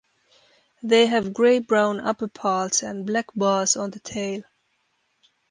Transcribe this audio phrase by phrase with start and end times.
[0.81, 4.41] They have grey-brown upperparts and black bars on the tail.